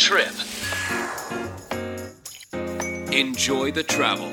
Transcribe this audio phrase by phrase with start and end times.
[0.00, 0.32] trip.
[3.12, 4.28] Enjoy the travel.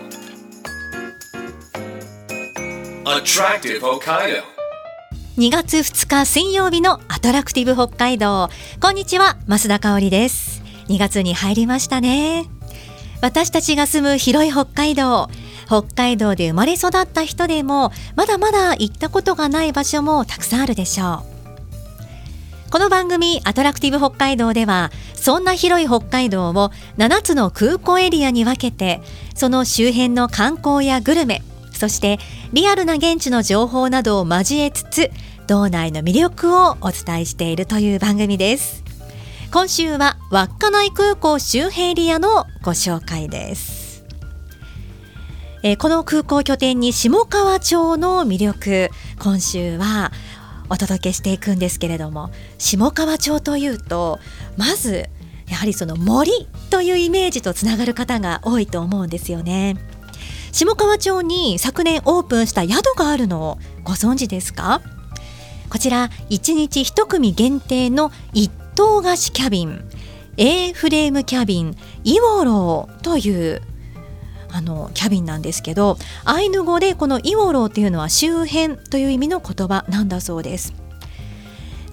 [3.05, 4.43] Attractive Hokkaido.
[5.37, 8.49] 2月2日水曜日のアトラクティブ北海道
[8.81, 12.45] こんにちは増田香織です2月に入りましたね
[13.21, 15.29] 私たちが住む広い北海道
[15.67, 21.36] 北海道で生まれ育った人でもまだまだ行ったことがない場所もたくさんあるでしょう
[22.69, 26.53] この番組アトラクティブ北海道ではそんな広い北海道を
[26.97, 29.01] 7つの空港エリアに分けて
[29.35, 31.41] その周辺の観光やグルメ
[31.71, 32.19] そして
[32.51, 35.11] リアルな現地の情報などを交えつつ
[35.47, 38.83] 道内の魅力をお伝えしているという番組です。
[39.49, 44.03] 今週は稚内空港周辺エリアのご紹介です。
[45.63, 48.89] えこの空港拠点に下川町の魅力。
[49.19, 50.11] 今週は
[50.69, 54.19] お届けしていくんですけれども下川町というと
[54.57, 55.09] まず
[55.47, 59.77] やはりその森というイメージとつながる方が多いと思うんですよね。
[60.51, 64.81] 下川町に昨年オープンした宿があるのをご存知ですか？
[65.69, 69.83] こちら1日1組限定の一棟貸しキャビン
[70.37, 73.61] A フレームキャビンイオローという
[74.51, 80.73] あのキャビンなんですけどアイヌ語でこのイオローっていうのは周辺という意味の言葉なんだそうです。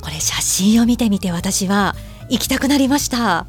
[0.01, 1.95] これ写真を見てみて私は
[2.29, 3.47] 行きたくなりました。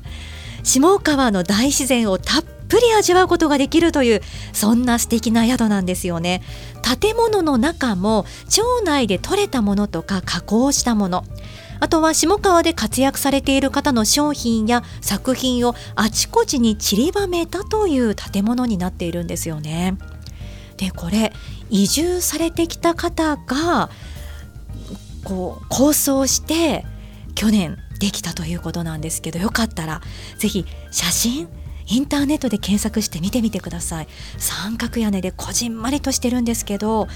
[0.63, 4.21] 下川の大自然をたっぷり味わうことができるという
[4.53, 6.41] そんな素敵な宿なんですよね
[7.01, 11.23] 建物の中も町内で採れたものとか加工したもの
[11.79, 19.97] あとは下川で活躍されている方の商品や作品をあちこちに散りばめたという建物になっているんですよね。
[20.77, 21.33] でこれ
[21.69, 23.89] 移住されてきた方が
[25.23, 26.85] こう構想して
[27.33, 30.01] 去年できたということなんですけどよかったら
[30.37, 31.47] ぜひ写真
[31.87, 34.07] インターネットで検索して見てみてください。
[34.37, 37.07] 三角屋根でこじんまりとしてるんですけど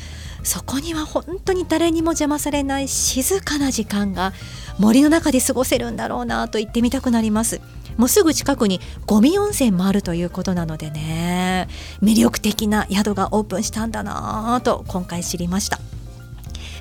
[0.44, 4.34] そこには本当に誰にも邪魔されない静かな時間が
[4.78, 7.62] 森の中で過ごせるんだろうなと言ってみたくなります。
[7.98, 11.68] もうすぐ近くにゴミ温泉もあるということなのでね。
[12.02, 15.80] 魅力的な宿がオープンしたんだなと今回知りました。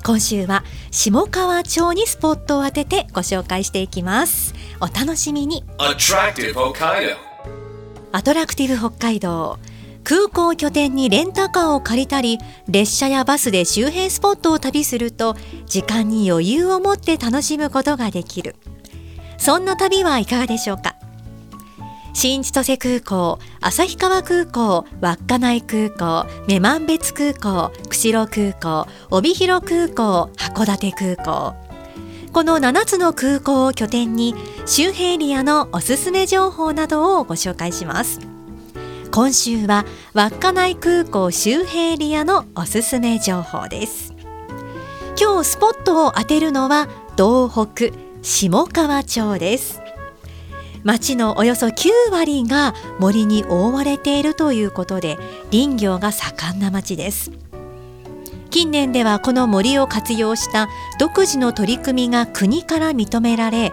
[0.04, 0.62] 今週は
[0.92, 4.54] 下川町にスポットを当ててご紹介していきます。
[4.80, 5.64] お楽しみに。
[8.10, 9.58] アトラクティブ北海道。
[10.02, 15.36] 空港を拠点にレンタカーを借りたり列車やバスで周辺スポットを旅すると
[15.66, 18.56] 時間に余裕を持って楽しむことができる。
[19.36, 20.96] そんな旅はいかがでしょうか？
[22.14, 31.54] 新千歳空港、旭川空港、稚内空港、女満別空港、釧路空港、帯広空港、函館空港。
[32.32, 34.34] この7つの空港を拠点に
[34.66, 38.20] 周辺エリアのおすすめ情報などをご紹介します。
[39.10, 44.14] 今週は稚内空港周辺エリアのおすすめ情報です。
[45.20, 49.80] 今日スポットを当てるのは東北下川町です。
[50.84, 55.18] 町のおよそ9割が森に覆われているということで
[55.50, 57.32] 林業が盛んな町です。
[58.50, 63.72] 近年ではこの森を活用した独自の取り組みが国から認められ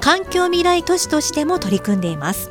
[0.00, 2.50] 環境未来都市としても取り組んでいます。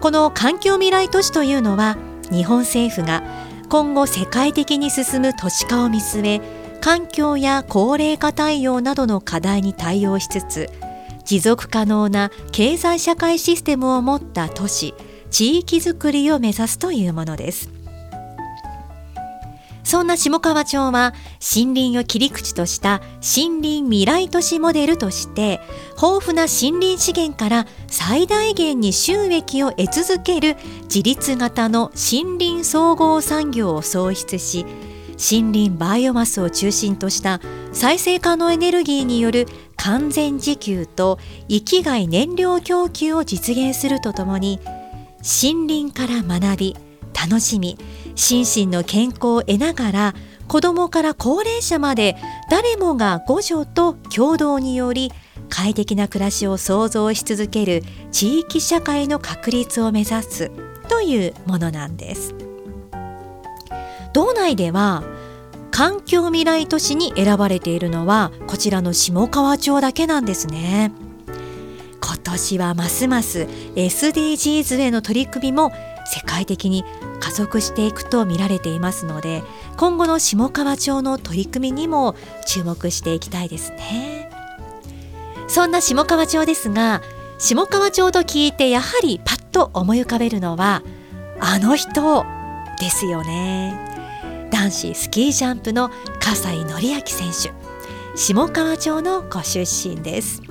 [0.00, 1.96] この環境未来都市というのは
[2.30, 3.22] 日本政府が
[3.68, 10.70] 今後世界的に進む都市化を見据え環境や高齢化対応などの課題に対応しつつ
[11.24, 14.94] 持続可能な経済社会システムを持った都市
[15.30, 17.77] 地域づくりを目指すというものです。
[19.88, 25.60] そんな下川町は森林を切り口とした森林未来都市モデルとして
[25.92, 34.66] 豊富な森林資源から最大限に収益を得続ける自立型の森林総合産業を創出し
[35.12, 37.40] 森林バイオマスを中心とした
[37.72, 39.46] 再生可能エネルギーによる
[39.78, 41.18] 完全自給と
[41.48, 44.60] 域外燃料供給を実現するとともに
[45.42, 46.76] 森林から学び
[47.18, 47.78] 楽しみ
[48.18, 50.14] 心身の健康を得ながら
[50.48, 52.16] 子どもから高齢者まで
[52.50, 55.12] 誰もが互助と共同により
[55.48, 60.50] 快適な暮らしを創造し続ける地域社会の確立を目指す
[60.88, 62.34] というものなんです。
[64.12, 65.04] 道内では
[65.70, 70.90] 環境未来都市に選ばれているのはこちらの下川町だけなんですね。
[72.00, 75.72] 今年はますます SDGs への取り組みも
[76.10, 76.84] 世界的に
[77.20, 79.42] 加速していくと見られていますので
[79.76, 82.16] 今後の下川町の取り組みにも
[82.46, 84.30] 注目していきたいですね。
[85.48, 87.02] そんな下川町ですが
[87.38, 90.82] 下川町と聞いてやはりパッと思い浮かべるのは
[91.40, 92.24] あの人
[92.80, 94.48] ですよね。
[94.50, 95.90] 男子スキージャンプの
[96.20, 100.47] 葛西紀明選手下川町のご出身です。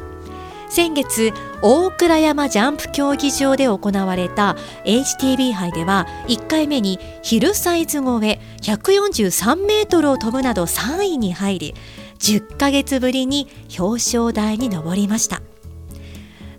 [0.69, 4.55] 先月大倉山ジャンプ競技場で行われた
[4.85, 11.75] HTB 杯では1回目にヒルサイズ超え143メートルを飛ぶなど3位に入り
[12.19, 13.47] 10ヶ月ぶりに
[13.77, 15.41] 表彰台に上りました。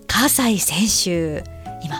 [0.07, 1.49] 葛西選手
[1.83, 1.97] 今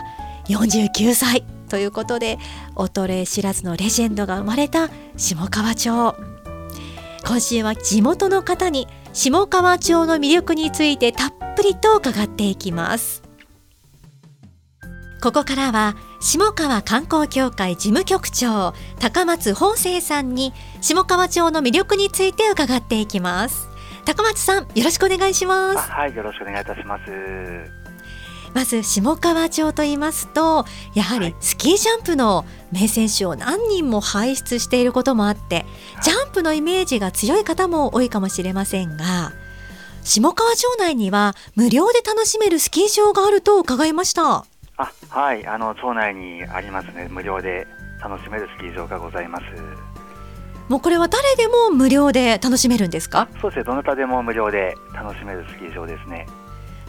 [0.48, 1.44] 49歳。
[1.70, 2.40] ということで
[2.74, 6.16] 衰え知らずのレジェンドが生まれた下川町。
[7.24, 13.22] 今週は地元の方に下川町の魅力についてたっぷりと伺っていきます。
[15.22, 23.68] ここからは下川観光協会事務局長高松本生さんに下川町の魅力について伺っていきます。
[24.06, 25.90] 高松さんよろしくお願いします。
[25.90, 27.02] はいよろしくお願いいたします。
[28.54, 30.64] まず下川町と言いますと
[30.94, 35.66] やはりスキージャンプの名選手を何人も輩出していることもあって
[36.02, 39.32] ジャンプのイメージが強い方も多いかもしれませんが
[40.02, 44.44] 下川町内には無料で楽しめるスキー場があると伺いました。
[44.76, 47.08] あはいあの町内にありますね。
[47.10, 47.66] 無料で
[48.02, 49.44] 楽しめるスキー場がございます。
[50.68, 53.28] もうこれは誰でも無料で楽しめるんですか？
[53.40, 56.26] そうですねどなたでも無料で楽しめるスキー場ですね。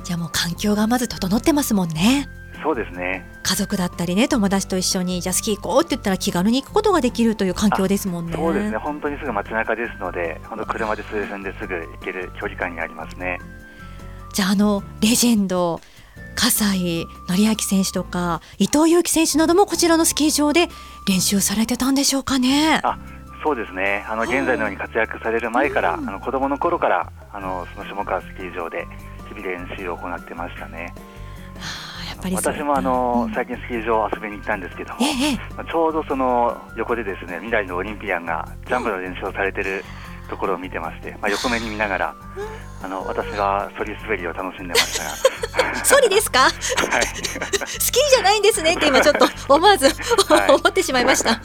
[0.03, 2.27] じゃあもう環境がまず整ってますもんね
[2.63, 3.25] そうですね。
[3.43, 8.33] 家族だったりね友達と一緒にじゃあスキー行こうって言ったら気軽に行くことができるという環境ですもんね。
[8.35, 8.77] そうですね。
[8.77, 13.39] 本当にすぐ街中ですので本当車で数分ですぐ行ける距離感にありますね。
[14.33, 15.81] じゃああのレジェンド
[16.35, 20.69] 葛西紀明選手とか伊藤有希選手などもこちらのスキー場で
[21.07, 22.79] 練習されてたんでしょうかね。
[22.83, 22.97] あ
[23.43, 24.05] そうですね。
[24.07, 28.87] あの現在のように活躍される前から、うん、あの子供の頃からあのその下川スキー場で
[29.27, 30.93] 日々練習を行ってましたね。
[32.29, 35.37] 私もあの、うん、最近スキー場遊びに行ったんですけども、ええ、
[35.69, 39.83] ちょうどその横でですね未来のオリンピアンがジャンプの練習をされてる
[40.29, 42.15] ところを見てまして、まあ、横目に見ながら、
[42.81, 45.11] あの私はソリ滑りを楽しんでましたが。
[45.83, 46.51] ソリですか、はい、
[47.67, 49.89] スキーじゃないんですねって今ちょっと思わず、
[50.33, 51.41] はい、 思ってしまいました。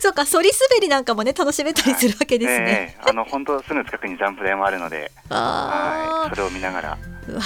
[0.00, 2.98] そうか、反り滑りなんかもね、楽しめたりするわけですね。
[3.08, 5.10] あの、本当すぐ近くにジャンプ台もあるので。
[5.30, 6.98] はい、それを見ながら。
[7.28, 7.40] うわ、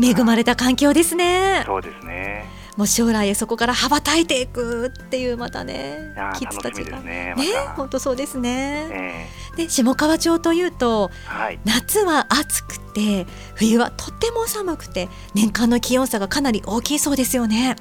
[0.00, 1.62] 恵まれた環境ですね。
[1.66, 2.60] そうですね。
[2.76, 7.34] もう将来そこから羽ばたいていくっていうまたねキッズたちがね
[7.76, 17.76] 本当、そうですね、えー、で下川町というと、はい、夏は暑くて冬はとっても寒くて年間の気温差がかなり大きいそうですよね。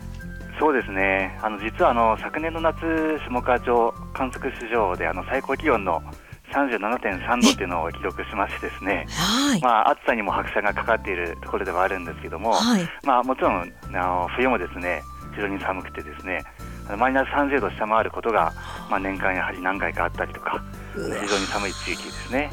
[0.59, 2.81] そうですねあの実はあの昨年の夏、
[3.25, 6.03] 下川町観測史上であの最高気温の
[6.53, 15.03] 37.3度っていうのを記録しましてですね、はい、まあ、暑さにも拍車がかかっているところではあるんですけども、はい、まあ、もちろんあの冬もですね
[15.35, 16.43] 非常に寒くてですね
[16.97, 18.51] マイナス30度下回ることが、
[18.89, 20.63] まあ、年間やはり何回かあったりとか
[20.93, 22.51] 非常に寒い地域ですね。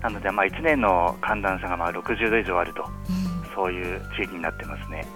[0.00, 5.06] なので、まあ、1年の寒暖差がまあ60度以上あると、うん、そういう地域になってますね。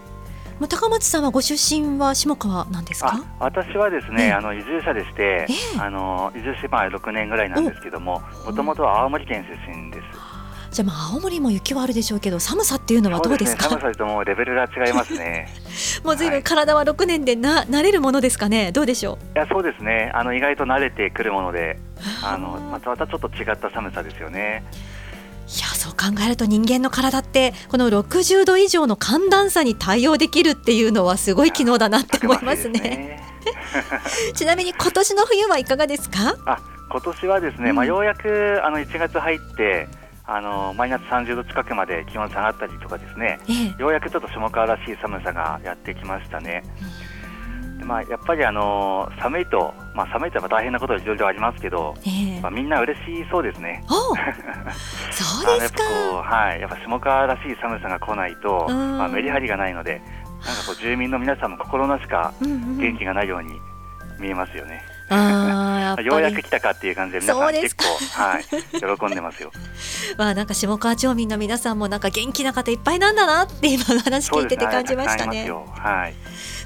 [0.69, 3.25] 高松さんはご出身は下川なんですか？
[3.41, 5.47] 私はですね、あの移住者でして、
[5.79, 10.05] あの移住してまあ6年ぐらいなんですけどももともとは青森県出身です。
[10.73, 15.49] じゃあまあ青森も雪はあるでしょうけど寒さっていうのはどうですか、ね、寒さともレベルが違いますね。
[16.03, 18.73] もうずいぶん体は6年でな慣れるものですかね？
[18.73, 19.39] どうでしょう？
[19.39, 20.11] いやそうですね。
[20.15, 21.79] あの意外と慣れてくるもので
[22.25, 24.65] あのまたまたちょっと違った寒さですよね。
[24.73, 24.92] い
[25.61, 32.81] やそう考えると人間の体ってこの60度以上の寒暖差に対応できるっていうのはすごい機能だなって思いますね。
[32.81, 33.23] ね。
[34.35, 36.37] ちなみに今年の冬はいかがですか？
[36.47, 36.59] あ
[36.91, 39.89] 今年はですね、うん、まあ、ようやくあの1月入って
[40.25, 46.63] あのマイナス30度近くまで気温下がったりとかですね、ええ、ようやくちょっと下川らしい寒さがやってきましたね。
[47.07, 47.12] うん
[47.83, 53.85] まあ、やっぱりあの寒いと、まあ、寒いと大変なことはいろいろありますけど、えー、まあ、みんな嬉しそうですね。
[53.89, 55.83] そうですか。
[55.83, 60.01] はい、やっぱ下川らしい寒さが来ないと、まあ、メリハリがないので、
[60.45, 63.61] なんかこう住民の皆さんも心なしか元気がないように
[64.19, 64.83] 見えますよね。
[65.15, 67.85] あようやく来たかっていう感じで皆さん結構
[68.23, 68.45] はい
[68.99, 69.53] 喜んでますよ。
[70.17, 75.51] まあなんか下川町民の皆さんもなんか元気な方いっぱいなんだなって今話聞いてて感じましたね。
[75.51, 76.15] はい。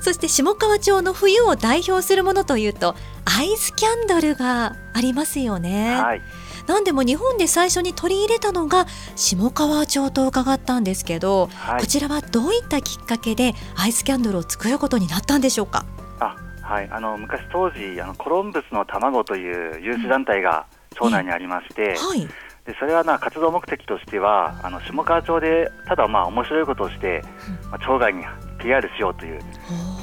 [0.01, 5.97] そして下川町の冬を代表するものというとアイスキャンドルがありますよね。
[6.01, 6.23] はい。
[6.67, 15.85] なんでも日本で最初に取り入れたのが下川町と伺ったんですけど、はい、こちらはどういったきっかけでアイスキャンドルを作ることになったんでしょうか？
[16.19, 16.35] あ
[16.67, 22.21] はい、あの昔当時あのコロンブスの卵という有志団体が町内にありまして、うんはい、
[22.67, 27.23] でそれはな活動目的としてはあの下川町でただまあ面白いことをして、
[27.71, 28.25] まあ、町外に
[28.59, 29.41] PR しようという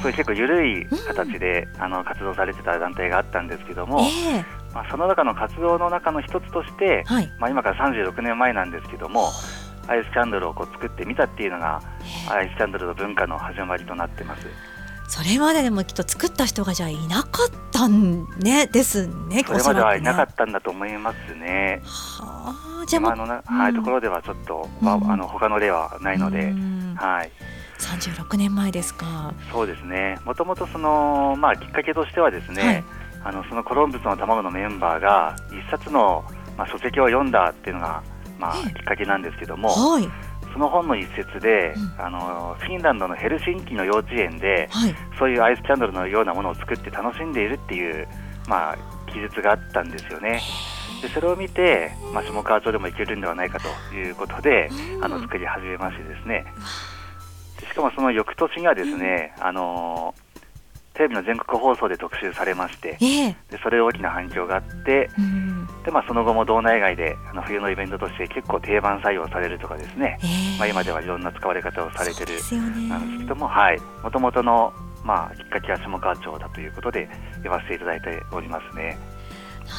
[0.01, 9.29] そういう結構緩い形で、あの活動されてた団体があったんですけども、えー、まあ、その中の活動の中の一つとして、はい、まあ、今から36年前なんですけども
[9.88, 11.82] アイスキャンドルをこう作ってみたっていうのが
[12.29, 14.48] アイスキャンドルの文化の始まりとなってます。
[15.07, 19.43] それまででもきっと作った人がじゃあいなかったんねですね。
[19.45, 21.81] それまではいなかったんだと思いますね。
[21.83, 26.53] はあ、じゃあ今のな、はい、ところではちょっと、うん、あの他の例はないので、
[26.95, 27.31] はい。
[27.79, 29.33] 36年前ですか。
[29.51, 30.17] そうですね。
[30.25, 32.83] もともとそのまあきっかけとしてはですね、はい、
[33.25, 36.24] あのそのコロンブスの卵のメンバーが一冊の
[36.57, 38.01] まあ書籍を読んだっていうのが
[38.39, 39.69] まあきっかけなんですけども。
[39.69, 48.07] はいその本の一節で、うん、あのフィンランドのヘルシンキの幼稚園で、はい、そういうアイスキャンドルのようなものを作って楽しんでいるっていう、
[48.47, 48.77] まあ、
[49.12, 50.41] 記述があったんですよね。
[51.01, 54.69] でそれを見て、まあ、下川町でもいけるんではないかということで、
[55.01, 56.45] あの作り始めましてですね。
[57.59, 60.15] しかもその翌年にはですね、あの
[60.93, 65.09] テレビの全国放送で特集されまして、でそれで大きな反響があって、
[65.83, 72.33] でまあ、その後も道内外であの冬のイベントとして結構定番採用されるとかですね、えー、まあ、今ではいろんな使われ方をされてる
[72.88, 73.50] なんですけども
[74.03, 74.71] もともとの、
[75.03, 77.09] まあ、きっかけは下川町だということで
[77.41, 78.97] 言わせていただいておりますね。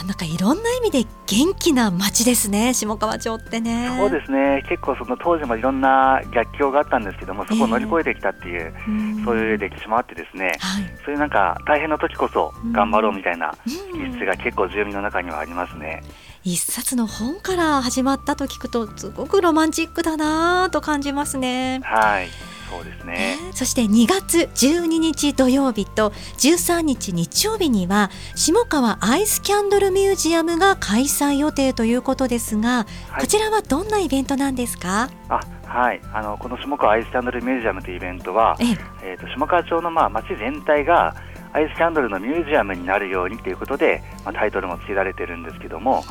[0.07, 3.97] なんかいろんな意味で元気な街ですね、下川町ってね。
[3.99, 13.71] そうですね、結構その当時もいろんな逆境があったんですけども、そこを乗り越えてきたっていう、えー、そういう歴史もあってですね、はい、そういうなんか大変な時こそ頑張ろうみたいな気
[14.17, 16.03] 質が結構住民の中にはありますね。
[16.45, 21.81] 一冊の本から始まったと聞くと、すごくロマンチックだなと感じますね。
[21.83, 22.29] はい。
[22.71, 35.11] そうですね、えー、そして2月12日土曜日と13日日曜日には下川アイスキャンドルミュージアムが開催予定ということですが、はい、こちらはどんなイベントなんですか？
[35.29, 36.01] あはい。
[36.13, 38.65] あのこの下川アイスキャンドルミュージアムというイベントは、え
[39.03, 39.15] え。
[39.15, 41.17] ー、と下川町のまあ町全体が
[41.53, 46.05] アイスキャンドルのミュージアムになるようにということで、まあ、タイトルも付けられてるんですけども、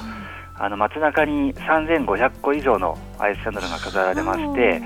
[0.56, 4.82] あの街中に3500個以上のアイスキャンドルが飾られまして、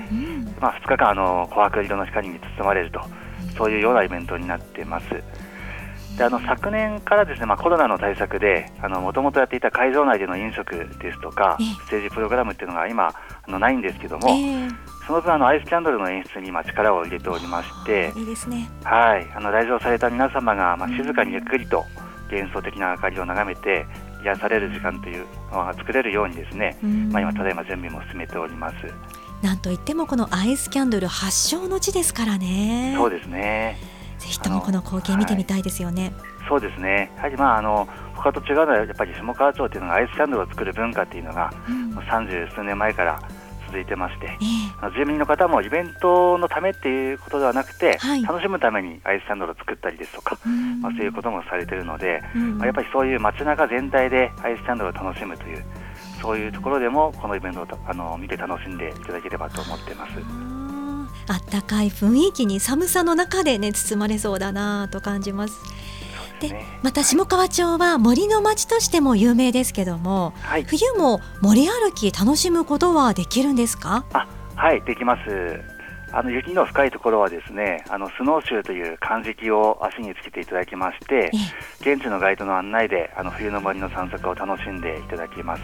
[0.60, 3.00] まあ、2日間あの琥珀色の光に包まれると
[3.56, 5.06] そういうようなイベントになっています。
[6.18, 14.70] であの昨年からですね、まあ、コロナの対策でもともとやっていた会場内での飲食ですとかステージプログラムっていうのが今あのないんですけども、えー、
[15.06, 18.68] その分あのアイスキャンドルの演出に今力を入れておりましていいですね。
[18.82, 19.28] はい。
[19.32, 21.84] あの来場された皆様がまあ静かにゆっくりと
[22.32, 23.86] 幻想的な明かりを眺めて
[24.22, 26.76] 癒される時間というのが作れるようにですね、
[27.10, 28.76] まあ、今ただいま準備も進めております。
[29.42, 32.94] なんといってもこのアイスキャンドル発祥の地ですからね。
[32.96, 33.78] そうですね。
[34.18, 36.12] ぜひともこの光景見てみたいですよね。
[36.38, 37.12] はい、そうですね。
[37.16, 41.52] やはりまああの他と違うのはやっぱり下川町っていうのがアイスキャンドルを作る文化っていうのが
[42.10, 43.20] 三十、うん、数年前から
[43.68, 55.64] 続いてまして、えー、住民の方もイベントのためっていうことではなくて、はい、楽しむためにアイスキャンドルを作ったりですとか、うん、まあ、そういうこともされているので、うん、まあ、やっぱりそういう街中全体でアイスキャンドルを楽しむという
[56.20, 60.12] そういうところでもこのイベントをあの見て楽しんでいただければと思ってます。
[61.30, 65.60] あったかい雰囲気に寒さの中でね包まれそうだなと感じます。
[66.40, 74.04] で、ね、また下川町は森の町としても有名ですけども、はい、冬も森歩き楽しむことはできるんですか？
[74.12, 75.60] あはいできます。
[76.10, 81.30] あの雪の深いところはですねあのスノーシューという漢字機を足につけていただきまして
[81.82, 85.62] 現地のガイドの案内であの冬の森の散策を楽しんでいただきます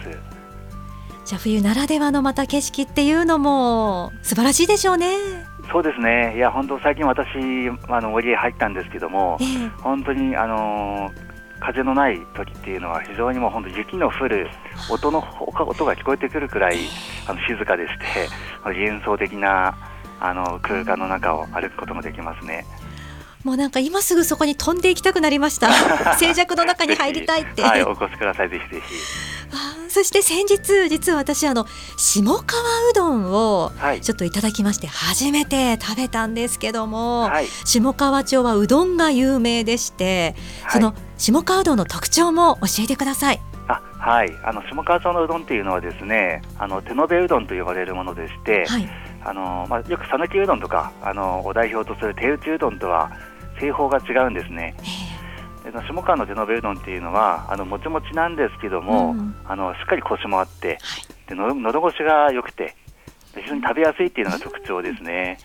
[1.25, 5.16] じゃあ冬ならではのまた景色っていうのも素晴らしいでしょうね
[5.73, 7.28] そうですねいや本当最近私
[7.88, 11.11] あの森へ入ったんですけども、えー、本当にあの
[11.61, 14.50] 風のない時っていうのは非常にもう本当雪の降る
[14.90, 16.76] 音の音が聞こえてくるくらい
[17.26, 18.28] あの静かでして
[18.62, 19.75] 幻想的な
[20.21, 22.66] あの空間の中を歩くこともできますね。
[23.45, 25.71] もうなんか今すぐそこに飛んでいきたくなりました。
[26.16, 27.62] 静寂の中に入りたいって。
[27.62, 28.95] はい、お越しくださいぜひぜひ。
[29.54, 32.40] あそして先日実は私あの下川
[32.90, 43.40] うどんをちょっといただきまして初めて食べたんですけども、はい、下川町はうどんが有名でして、はい、その下川うどんの特徴も教えてください。
[43.68, 48.88] あはい、あの下川町のうどんっていうのはですね、あの手延べうどんと呼ばれるものでして、はい、
[49.25, 53.11] あのまあ、よく讃岐うどんとかあのを代表とする手打ちうどんとは
[53.58, 54.75] 製法が違うんですね。
[55.73, 60.78] 下川の手延べうどんっていうのはあのもちもちなんですけども、うん、あのしっかりコシもあって、はい、
[61.28, 62.76] での喉越しが良くて
[63.35, 65.38] 非常に食べやすいっていうのが特徴ですね。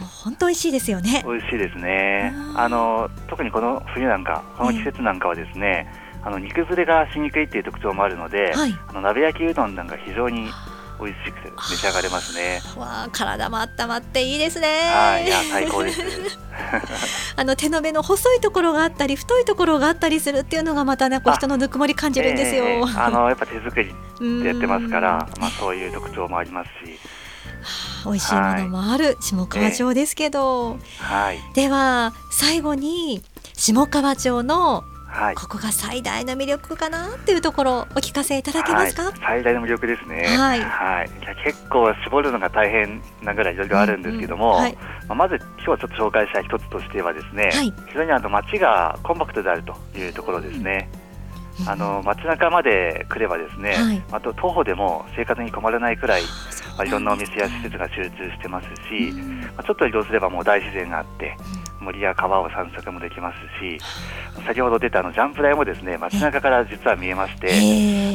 [0.00, 1.22] もう本当美味しいですよね。
[1.26, 2.32] 美味しいですね。
[2.56, 5.86] あの特にこの冬なんかこの季節なんかはですね、
[6.24, 10.48] あの煮崩れがしにくいっていう特徴もあるので、はい、あの鍋焼きうどんなんか非常に
[11.00, 12.60] 美味しく召し上がれますね。
[12.76, 14.68] わあ、体も温まっていいですね。
[14.92, 16.00] はい、いや最高です。
[17.36, 22.64] あの手の目の細いところがあったり太いところがあったりするっていうのがまたねこう人のぬくもり感じるんですよ。
[22.64, 23.94] えー、あの やっぱ手作り
[24.42, 26.98] でやってますから、まあそういう特徴もありますし。
[28.04, 33.22] 美味しいものもある下川町ですけど、はい、では最後に
[33.54, 41.10] 下川町のはい、ここが最大の魅力かなっていうところお聞かせいただけますか、はい、最大の魅力ですね、はい、はい、
[41.44, 47.50] 結構絞るのが大変なぐらいいろいろあるんですけども、うんうんはい、まあ、まず今日はちょっと紹介したい一つとしてはですね、
[47.88, 50.88] 非常にあの街がコンパクトであるというところですね。
[51.60, 53.76] うん、あの街中まで来ればですね、
[54.10, 56.22] あと徒歩でも生活に困らないくらい、
[56.78, 61.36] まあ、いろんなお店や施設が集中してますし、まあ、ちょっと移動すればもう大自然があって、
[61.82, 63.78] 森や川を散策もできますし
[64.46, 67.48] 先ほど出たあのジャンプ台もですね街中から実は見えまして、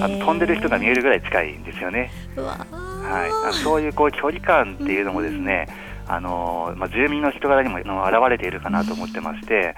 [0.01, 2.12] あの飛んでる人が見えるぐらい近いんですよね。
[2.36, 5.67] はい、そういうこう距離感っていうのもですね、
[6.07, 7.86] あのまあ、住民の人柄にも現
[8.29, 9.75] れているかなと思ってまして、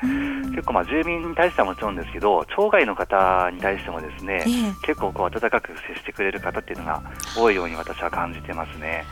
[0.51, 4.43] 結構まあ住民に対してはもちろんですけど町外の方に対してもですね、
[4.83, 7.03] 結構こう温かく接してくれる方っていうのが
[7.37, 9.05] 多いように私は感じてますね。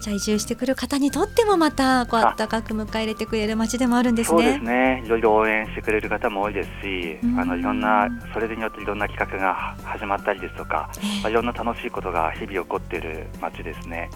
[0.00, 4.42] じゃあ移住してくる方にとってもまたこう温かく迎え入れてくれる街でもあるんですね。
[4.42, 5.02] そうですね。
[5.04, 10.90] いろいろ応援してくれる方も多いですし、あのいろんなそれによっていろんな企画が始まったりですとか、
[11.22, 14.10] まあ、いろんな楽しいことが日々起こっている街ですね。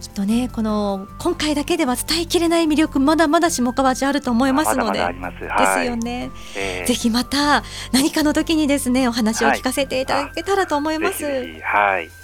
[0.00, 11.24] きっとねこの今回だけでは伝えきれない魅力まだまだ下川町あると思いますので、まだまだですよね、えー、ぜひまた何かの時にですねお話を聞かせていただけたらと思います。
[11.24, 12.17] はい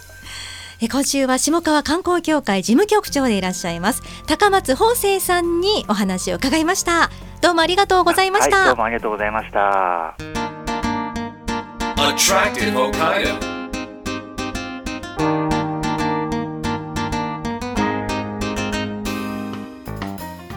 [0.88, 4.02] 今週は下川観光協会事務局長でいらっしゃいます。
[4.26, 7.10] 高松法生さんにお話を伺いました。
[7.44, 10.16] どうもありがとうございました、はい、どうもありがとうございました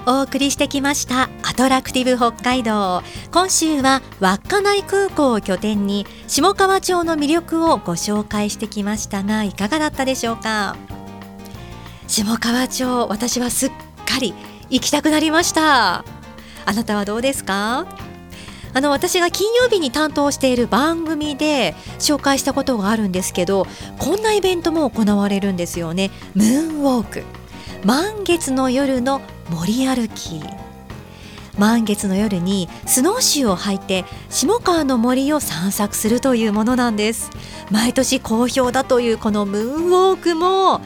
[0.10, 3.04] お送りしてきましたアトラクティブ北海道。
[3.30, 10.78] 今週は稚内空港を拠点に下川町の魅力をご紹介してきましたがいかがだったでしょうか？
[12.08, 14.34] 下川町私はすっかり
[14.70, 16.06] 行きたくなりました。
[16.66, 17.86] あなたはどうですか？
[18.74, 23.68] あの私が金曜日に担当している番組で紹介したことがあるんですけど
[24.00, 26.12] こんなイベントも行われるんですよね。
[26.34, 27.24] ムーンウォーク。
[27.88, 30.42] 満月の夜の森歩き。
[31.58, 37.30] 満月の夜にスノーシューを履いて下川の森を散策するというものなんです。
[37.72, 40.82] 毎年好評だというこのムーンウォークも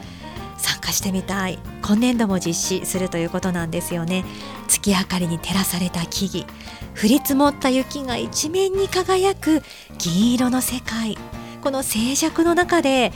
[0.60, 1.58] 参加してみたい。
[1.82, 4.24] 今年度も実施するということなんですよね。
[4.68, 6.46] 月明かりに照らされた木々。
[7.04, 9.64] 降り積もった雪が一面に輝く
[9.98, 11.18] 銀色の世界。
[11.64, 13.12] この静寂の中で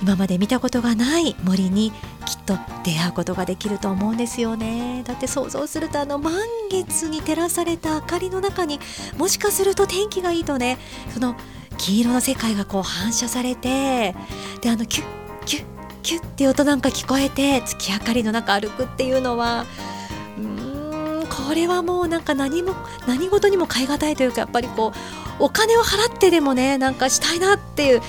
[0.00, 1.92] 今まで見たことがない森に
[2.30, 5.02] きっと出会うことができると思うんですよね。
[5.04, 6.32] だって想像するとあの満
[6.70, 8.78] 月に照らされた明かりの中に
[9.18, 10.78] もしかすると天気がいいとね。
[11.12, 11.34] その
[11.76, 14.14] 黄色の世界がこう反射されて
[14.60, 15.06] であのキュッ
[15.44, 15.64] キュッ
[16.02, 19.66] キュッって音なんか聞こえて月明かりの中歩くっていうのは
[21.48, 22.74] これはもうなんか何も
[23.08, 24.92] 何事にも代え難いというかやっぱりこ
[25.40, 28.02] うお金を払ってでもねなんかしたいなっていう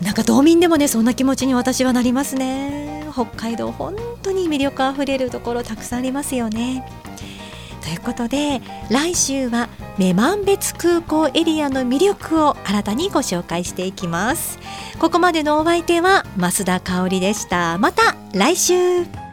[0.00, 2.87] なんか道民でもねそんな気持ちに私はなりますね。
[3.18, 6.86] 北海道本当に魅力あふれるところたくさんありますよね。
[7.82, 14.58] ということで来週は女満別空港エリアの魅力を新たにご紹介していきます。
[15.00, 17.78] ここまでのお相手は増田香織でした。
[17.78, 19.27] また来週。